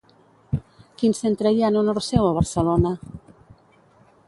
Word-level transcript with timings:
Quin 1.01 1.13
centre 1.17 1.51
hi 1.57 1.61
ha 1.65 1.69
en 1.75 1.77
honor 1.83 2.01
seu 2.07 2.27
a 2.31 2.33
Barcelona? 2.41 2.97